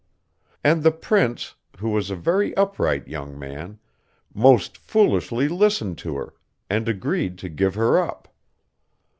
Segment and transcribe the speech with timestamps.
[0.63, 3.77] And the prince, who was a very upright young man,
[4.33, 6.33] most foolishly listened to her,
[6.71, 8.27] and agreed to give her up.